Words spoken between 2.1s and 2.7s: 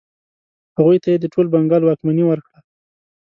ورکړه.